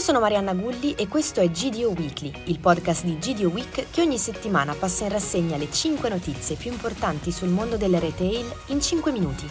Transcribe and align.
sono 0.00 0.20
Marianna 0.20 0.54
Gulli 0.54 0.94
e 0.94 1.06
questo 1.06 1.40
è 1.40 1.50
GDO 1.50 1.90
Weekly, 1.90 2.32
il 2.44 2.60
podcast 2.60 3.04
di 3.04 3.18
GDO 3.18 3.48
Week 3.48 3.90
che 3.90 4.00
ogni 4.00 4.16
settimana 4.16 4.74
passa 4.74 5.04
in 5.04 5.10
rassegna 5.10 5.58
le 5.58 5.70
5 5.70 6.08
notizie 6.08 6.56
più 6.56 6.72
importanti 6.72 7.30
sul 7.30 7.48
mondo 7.48 7.76
del 7.76 8.00
retail 8.00 8.46
in 8.68 8.80
5 8.80 9.12
minuti. 9.12 9.50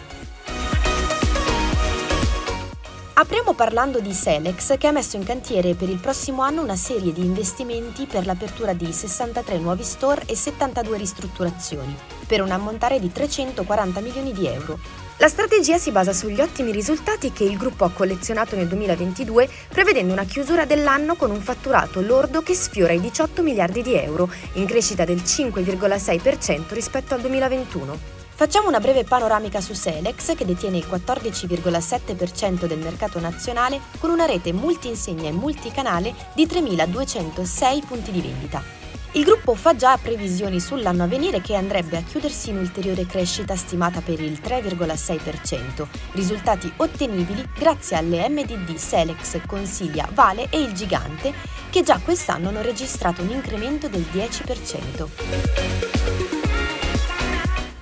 Apriamo 3.14 3.52
parlando 3.52 4.00
di 4.00 4.12
Selex 4.12 4.76
che 4.78 4.88
ha 4.88 4.90
messo 4.90 5.16
in 5.16 5.22
cantiere 5.22 5.74
per 5.74 5.88
il 5.88 5.98
prossimo 5.98 6.42
anno 6.42 6.62
una 6.62 6.74
serie 6.74 7.12
di 7.12 7.24
investimenti 7.24 8.06
per 8.06 8.26
l'apertura 8.26 8.72
di 8.72 8.92
63 8.92 9.58
nuovi 9.58 9.84
store 9.84 10.24
e 10.26 10.34
72 10.34 10.96
ristrutturazioni, 10.96 11.96
per 12.26 12.42
un 12.42 12.50
ammontare 12.50 12.98
di 12.98 13.12
340 13.12 14.00
milioni 14.00 14.32
di 14.32 14.46
euro, 14.48 14.76
la 15.22 15.28
strategia 15.28 15.78
si 15.78 15.92
basa 15.92 16.12
sugli 16.12 16.40
ottimi 16.40 16.72
risultati 16.72 17.30
che 17.30 17.44
il 17.44 17.56
gruppo 17.56 17.84
ha 17.84 17.92
collezionato 17.92 18.56
nel 18.56 18.66
2022, 18.66 19.48
prevedendo 19.68 20.12
una 20.12 20.24
chiusura 20.24 20.64
dell'anno 20.64 21.14
con 21.14 21.30
un 21.30 21.40
fatturato 21.40 22.00
lordo 22.00 22.42
che 22.42 22.54
sfiora 22.54 22.92
i 22.92 23.00
18 23.00 23.40
miliardi 23.40 23.82
di 23.82 23.94
euro, 23.94 24.28
in 24.54 24.66
crescita 24.66 25.04
del 25.04 25.18
5,6% 25.18 26.74
rispetto 26.74 27.14
al 27.14 27.20
2021. 27.20 27.96
Facciamo 28.34 28.66
una 28.66 28.80
breve 28.80 29.04
panoramica 29.04 29.60
su 29.60 29.74
Selex, 29.74 30.34
che 30.34 30.44
detiene 30.44 30.78
il 30.78 30.88
14,7% 30.90 32.64
del 32.64 32.80
mercato 32.80 33.20
nazionale 33.20 33.78
con 34.00 34.10
una 34.10 34.24
rete 34.24 34.52
multi-insegna 34.52 35.28
e 35.28 35.32
multicanale 35.32 36.12
di 36.34 36.46
3.206 36.46 37.86
punti 37.86 38.10
di 38.10 38.20
vendita. 38.20 38.81
Il 39.14 39.24
gruppo 39.24 39.54
fa 39.54 39.76
già 39.76 39.98
previsioni 39.98 40.58
sull'anno 40.58 41.02
a 41.02 41.06
venire 41.06 41.42
che 41.42 41.54
andrebbe 41.54 41.98
a 41.98 42.02
chiudersi 42.02 42.48
in 42.48 42.56
ulteriore 42.56 43.04
crescita 43.04 43.54
stimata 43.56 44.00
per 44.00 44.18
il 44.20 44.40
3,6%, 44.42 45.86
risultati 46.12 46.72
ottenibili 46.76 47.46
grazie 47.54 47.96
alle 47.96 48.26
MDD 48.30 48.74
Selex, 48.74 49.38
Consiglia, 49.46 50.08
Vale 50.14 50.46
e 50.48 50.62
il 50.62 50.72
Gigante, 50.72 51.34
che 51.68 51.82
già 51.82 52.00
quest'anno 52.02 52.48
hanno 52.48 52.62
registrato 52.62 53.20
un 53.20 53.28
incremento 53.28 53.86
del 53.88 54.06
10%. 54.10 55.91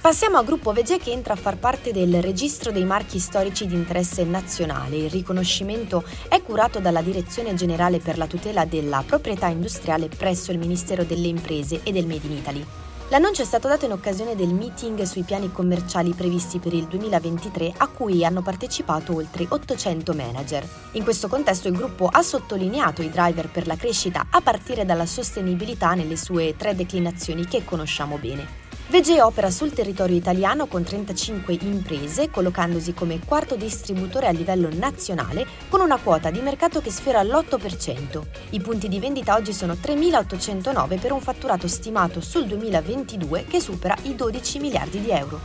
Passiamo 0.00 0.38
al 0.38 0.46
gruppo 0.46 0.72
Vege 0.72 0.96
che 0.96 1.10
entra 1.10 1.34
a 1.34 1.36
far 1.36 1.58
parte 1.58 1.92
del 1.92 2.22
registro 2.22 2.72
dei 2.72 2.86
marchi 2.86 3.18
storici 3.18 3.66
di 3.66 3.74
interesse 3.74 4.24
nazionale. 4.24 4.96
Il 4.96 5.10
riconoscimento 5.10 6.02
è 6.26 6.40
curato 6.40 6.78
dalla 6.78 7.02
Direzione 7.02 7.52
Generale 7.52 7.98
per 7.98 8.16
la 8.16 8.26
tutela 8.26 8.64
della 8.64 9.04
proprietà 9.06 9.48
industriale 9.48 10.08
presso 10.08 10.52
il 10.52 10.58
Ministero 10.58 11.04
delle 11.04 11.26
Imprese 11.26 11.82
e 11.82 11.92
del 11.92 12.06
Made 12.06 12.26
in 12.26 12.32
Italy. 12.32 12.66
L'annuncio 13.10 13.42
è 13.42 13.44
stato 13.44 13.68
dato 13.68 13.84
in 13.84 13.92
occasione 13.92 14.34
del 14.34 14.54
meeting 14.54 15.02
sui 15.02 15.22
piani 15.22 15.52
commerciali 15.52 16.14
previsti 16.14 16.60
per 16.60 16.72
il 16.72 16.86
2023 16.86 17.74
a 17.76 17.88
cui 17.88 18.24
hanno 18.24 18.40
partecipato 18.40 19.14
oltre 19.14 19.44
800 19.46 20.14
manager. 20.14 20.66
In 20.92 21.04
questo 21.04 21.28
contesto 21.28 21.68
il 21.68 21.76
gruppo 21.76 22.08
ha 22.10 22.22
sottolineato 22.22 23.02
i 23.02 23.10
driver 23.10 23.50
per 23.50 23.66
la 23.66 23.76
crescita 23.76 24.28
a 24.30 24.40
partire 24.40 24.86
dalla 24.86 25.04
sostenibilità 25.04 25.92
nelle 25.92 26.16
sue 26.16 26.56
tre 26.56 26.74
declinazioni 26.74 27.44
che 27.44 27.66
conosciamo 27.66 28.16
bene. 28.16 28.59
VG 28.90 29.20
opera 29.22 29.50
sul 29.50 29.72
territorio 29.72 30.16
italiano 30.16 30.66
con 30.66 30.82
35 30.82 31.56
imprese, 31.60 32.28
collocandosi 32.28 32.92
come 32.92 33.20
quarto 33.24 33.54
distributore 33.54 34.26
a 34.26 34.32
livello 34.32 34.68
nazionale 34.72 35.46
con 35.68 35.80
una 35.80 35.96
quota 35.98 36.32
di 36.32 36.40
mercato 36.40 36.80
che 36.80 36.90
sfiora 36.90 37.22
l'8%. 37.22 38.20
I 38.50 38.60
punti 38.60 38.88
di 38.88 38.98
vendita 38.98 39.36
oggi 39.36 39.52
sono 39.52 39.74
3.809 39.74 40.98
per 40.98 41.12
un 41.12 41.20
fatturato 41.20 41.68
stimato 41.68 42.20
sul 42.20 42.46
2022 42.46 43.44
che 43.44 43.60
supera 43.60 43.96
i 44.02 44.16
12 44.16 44.58
miliardi 44.58 45.00
di 45.00 45.10
euro. 45.10 45.38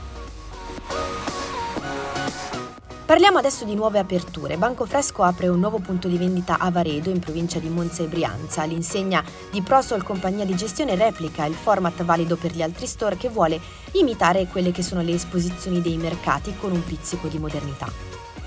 Parliamo 3.06 3.38
adesso 3.38 3.66
di 3.66 3.75
nuove 3.75 4.00
aperture. 4.00 4.57
Banco 4.57 4.88
Fresco 4.88 5.22
apre 5.22 5.47
un 5.47 5.59
nuovo 5.59 5.78
punto 5.78 6.07
di 6.07 6.18
vendita 6.18 6.57
a 6.57 6.72
Varedo, 6.72 7.12
in 7.12 7.19
provincia 7.19 7.59
di 7.59 7.69
Monza 7.69 8.02
e 8.02 8.07
Brianza. 8.07 8.63
L'insegna 8.63 9.24
di 9.52 9.62
Prosol 9.62 10.02
Compagnia 10.02 10.44
di 10.44 10.56
Gestione 10.56 10.96
replica 10.96 11.46
il 11.46 11.53
format 11.53 12.03
valido 12.03 12.35
per 12.35 12.56
gli 12.56 12.63
altri 12.63 12.88
store 12.88 13.16
che 13.16 13.29
vuole 13.29 13.62
imitare 13.91 14.47
quelle 14.47 14.72
che 14.72 14.81
sono 14.81 15.03
le 15.03 15.13
esposizioni 15.13 15.84
dei 15.84 15.97
mercati 15.97 16.56
con 16.59 16.72
un 16.72 16.84
pizzico 16.84 17.28
di 17.28 17.38
modernità. 17.38 17.91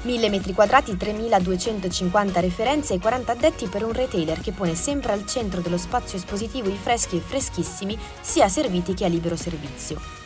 1000 0.02 0.28
metri 0.28 0.52
quadrati, 0.52 0.96
3250 0.96 2.40
referenze 2.40 2.94
e 2.94 2.98
40 2.98 3.30
addetti 3.30 3.68
per 3.68 3.84
un 3.84 3.92
retailer 3.92 4.40
che 4.40 4.50
pone 4.50 4.74
sempre 4.74 5.12
al 5.12 5.24
centro 5.24 5.60
dello 5.60 5.78
spazio 5.78 6.18
espositivo 6.18 6.68
i 6.68 6.76
freschi 6.76 7.16
e 7.16 7.20
freschissimi, 7.20 7.96
sia 8.20 8.48
serviti 8.48 8.92
che 8.92 9.04
a 9.04 9.08
libero 9.08 9.36
servizio. 9.36 10.17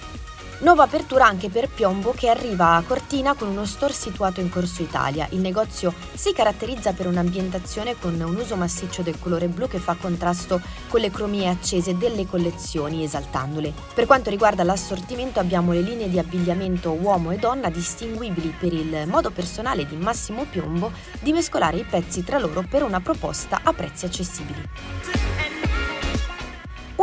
Nuova 0.62 0.84
apertura 0.84 1.26
anche 1.26 1.48
per 1.48 1.68
Piombo 1.68 2.12
che 2.16 2.28
arriva 2.28 2.76
a 2.76 2.82
Cortina 2.82 3.34
con 3.34 3.48
uno 3.48 3.64
store 3.64 3.92
situato 3.92 4.38
in 4.38 4.48
Corso 4.48 4.82
Italia. 4.82 5.26
Il 5.30 5.40
negozio 5.40 5.92
si 6.14 6.32
caratterizza 6.32 6.92
per 6.92 7.08
un'ambientazione 7.08 7.98
con 7.98 8.14
un 8.20 8.36
uso 8.36 8.54
massiccio 8.54 9.02
del 9.02 9.18
colore 9.18 9.48
blu 9.48 9.66
che 9.66 9.80
fa 9.80 9.96
contrasto 10.00 10.60
con 10.86 11.00
le 11.00 11.10
cromie 11.10 11.48
accese 11.48 11.98
delle 11.98 12.28
collezioni 12.28 13.02
esaltandole. 13.02 13.72
Per 13.92 14.06
quanto 14.06 14.30
riguarda 14.30 14.62
l'assortimento 14.62 15.40
abbiamo 15.40 15.72
le 15.72 15.80
linee 15.80 16.08
di 16.08 16.20
abbigliamento 16.20 16.92
uomo 16.92 17.32
e 17.32 17.38
donna 17.38 17.68
distinguibili 17.68 18.54
per 18.56 18.72
il 18.72 19.08
modo 19.08 19.32
personale 19.32 19.84
di 19.84 19.96
Massimo 19.96 20.46
Piombo 20.48 20.92
di 21.18 21.32
mescolare 21.32 21.78
i 21.78 21.84
pezzi 21.84 22.22
tra 22.22 22.38
loro 22.38 22.62
per 22.62 22.84
una 22.84 23.00
proposta 23.00 23.62
a 23.64 23.72
prezzi 23.72 24.04
accessibili. 24.04 25.41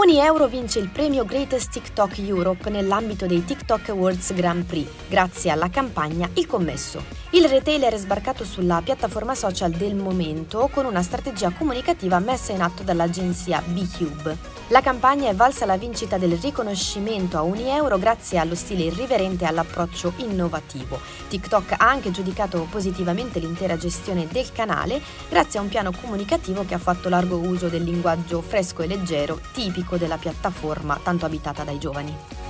Unieuro 0.02 0.48
vince 0.48 0.80
il 0.80 0.88
premio 0.88 1.26
Greatest 1.26 1.72
TikTok 1.72 2.20
Europe 2.20 2.70
nell'ambito 2.70 3.26
dei 3.26 3.44
TikTok 3.44 3.90
Awards 3.90 4.34
Grand 4.34 4.64
Prix, 4.64 4.88
grazie 5.10 5.52
alla 5.52 5.70
campagna 5.70 6.30
Il 6.36 6.48
Commesso. 6.48 7.04
Il 7.32 7.48
retailer 7.48 7.94
è 7.94 7.98
sbarcato 7.98 8.44
sulla 8.44 8.82
piattaforma 8.84 9.36
social 9.36 9.70
del 9.70 9.94
momento 9.94 10.68
con 10.74 10.86
una 10.86 11.04
strategia 11.04 11.52
comunicativa 11.52 12.18
messa 12.18 12.54
in 12.54 12.62
atto 12.62 12.82
dall'agenzia 12.82 13.62
B-Cube. 13.64 14.36
La 14.70 14.82
campagna 14.82 15.30
è 15.30 15.36
valsa 15.36 15.68
la 15.68 15.78
vincita 15.78 16.18
del 16.18 16.40
riconoscimento 16.40 17.38
a 17.38 17.44
Unieuro 17.44 18.00
grazie 18.00 18.40
allo 18.40 18.56
stile 18.56 18.86
irriverente 18.86 19.44
e 19.44 19.48
all'approccio 19.48 20.14
innovativo. 20.18 21.00
TikTok 21.28 21.74
ha 21.74 21.88
anche 21.88 22.10
giudicato 22.10 22.66
positivamente 22.68 23.38
l'intera 23.38 23.78
gestione 23.78 24.28
del 24.28 24.52
canale 24.52 25.00
grazie 25.30 25.60
a 25.60 25.62
un 25.62 25.70
piano 25.70 25.92
comunicativo 25.92 26.66
che 26.66 26.74
ha 26.74 26.80
fatto 26.80 27.10
largo 27.10 27.38
uso 27.38 27.68
del 27.68 27.84
linguaggio 27.84 28.42
fresco 28.42 28.82
e 28.82 28.88
leggero, 28.88 29.40
tipico 29.54 29.98
della 29.98 30.18
piattaforma 30.18 31.00
tanto 31.04 31.28
abitata 31.28 31.64
dai 31.64 31.78
giovani. 31.78 32.49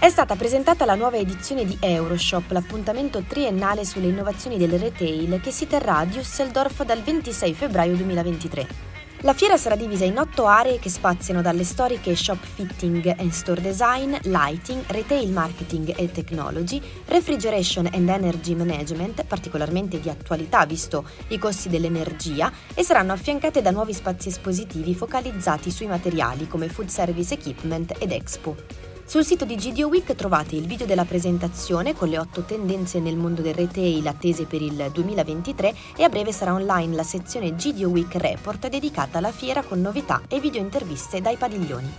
È 0.00 0.08
stata 0.10 0.36
presentata 0.36 0.84
la 0.84 0.94
nuova 0.94 1.16
edizione 1.16 1.64
di 1.64 1.76
Euroshop, 1.80 2.52
l'appuntamento 2.52 3.24
triennale 3.26 3.84
sulle 3.84 4.06
innovazioni 4.06 4.56
del 4.56 4.78
retail 4.78 5.40
che 5.40 5.50
si 5.50 5.66
terrà 5.66 5.96
a 5.96 6.04
Düsseldorf 6.04 6.84
dal 6.84 7.02
26 7.02 7.52
febbraio 7.52 7.96
2023. 7.96 8.66
La 9.22 9.32
fiera 9.32 9.56
sarà 9.56 9.74
divisa 9.74 10.04
in 10.04 10.16
otto 10.16 10.46
aree 10.46 10.78
che 10.78 10.88
spaziano 10.88 11.42
dalle 11.42 11.64
storiche 11.64 12.14
shop 12.14 12.38
fitting 12.38 13.12
and 13.18 13.32
store 13.32 13.60
design, 13.60 14.14
lighting, 14.22 14.84
retail 14.86 15.32
marketing 15.32 15.92
e 15.96 16.12
technology, 16.12 16.80
refrigeration 17.06 17.90
and 17.92 18.08
energy 18.08 18.54
management, 18.54 19.24
particolarmente 19.24 19.98
di 19.98 20.08
attualità 20.08 20.64
visto 20.64 21.04
i 21.28 21.38
costi 21.38 21.68
dell'energia, 21.68 22.52
e 22.72 22.84
saranno 22.84 23.14
affiancate 23.14 23.62
da 23.62 23.72
nuovi 23.72 23.92
spazi 23.92 24.28
espositivi 24.28 24.94
focalizzati 24.94 25.72
sui 25.72 25.88
materiali 25.88 26.46
come 26.46 26.68
food 26.68 26.86
service 26.86 27.34
equipment 27.34 27.96
ed 27.98 28.12
expo. 28.12 28.87
Sul 29.08 29.24
sito 29.24 29.46
di 29.46 29.54
GDO 29.54 29.86
Week 29.88 30.14
trovate 30.14 30.54
il 30.54 30.66
video 30.66 30.84
della 30.84 31.06
presentazione 31.06 31.94
con 31.94 32.10
le 32.10 32.18
otto 32.18 32.42
tendenze 32.42 33.00
nel 33.00 33.16
mondo 33.16 33.40
del 33.40 33.54
retail 33.54 34.06
attese 34.06 34.44
per 34.44 34.60
il 34.60 34.90
2023 34.92 35.74
e 35.96 36.02
a 36.02 36.10
breve 36.10 36.30
sarà 36.30 36.52
online 36.52 36.94
la 36.94 37.02
sezione 37.02 37.54
GDO 37.54 37.88
Week 37.88 38.14
Report 38.16 38.68
dedicata 38.68 39.16
alla 39.16 39.32
fiera 39.32 39.62
con 39.62 39.80
novità 39.80 40.20
e 40.28 40.40
video 40.40 40.60
interviste 40.60 41.22
dai 41.22 41.38
padiglioni. 41.38 41.94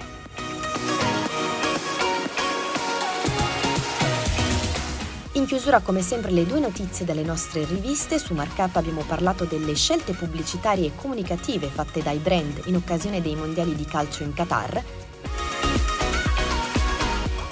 In 5.31 5.45
chiusura 5.47 5.79
come 5.79 6.03
sempre 6.03 6.29
le 6.29 6.45
due 6.45 6.59
notizie 6.59 7.05
dalle 7.05 7.23
nostre 7.23 7.65
riviste, 7.65 8.19
su 8.19 8.35
Markup 8.35 8.75
abbiamo 8.75 9.01
parlato 9.07 9.45
delle 9.45 9.73
scelte 9.73 10.13
pubblicitarie 10.13 10.85
e 10.85 10.95
comunicative 10.95 11.69
fatte 11.69 12.03
dai 12.03 12.19
brand 12.19 12.61
in 12.65 12.75
occasione 12.75 13.19
dei 13.19 13.35
mondiali 13.35 13.73
di 13.73 13.85
calcio 13.85 14.21
in 14.21 14.33
Qatar 14.33 14.83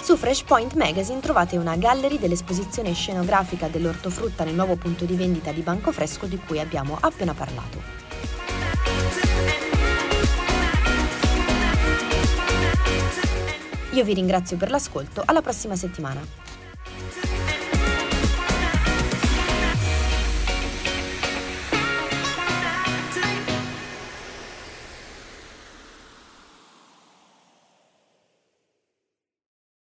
su 0.08 0.16
Freshpoint 0.16 0.76
Magazine 0.76 1.20
trovate 1.20 1.58
una 1.58 1.76
gallery 1.76 2.18
dell'esposizione 2.18 2.94
scenografica 2.94 3.68
dell'ortofrutta 3.68 4.46
nel 4.46 4.54
nuovo 4.54 4.78
punto 4.78 5.04
di 5.04 5.16
vendita 5.16 5.52
di 5.52 5.60
Banco 5.60 5.92
Fresco 5.92 6.28
di 6.28 6.38
cui 6.38 6.62
abbiamo 6.62 6.98
appena 6.98 7.34
parlato. 7.34 7.82
Io 13.92 14.04
vi 14.06 14.14
ringrazio 14.14 14.56
per 14.56 14.70
l'ascolto, 14.70 15.24
alla 15.26 15.42
prossima 15.42 15.76
settimana. 15.76 16.47